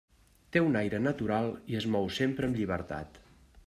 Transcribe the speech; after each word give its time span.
Té 0.55 0.63
un 0.67 0.77
aire 0.81 1.01
natural 1.09 1.53
i 1.75 1.79
es 1.83 1.89
mou 1.97 2.11
sempre 2.19 2.51
amb 2.51 2.63
llibertat. 2.63 3.27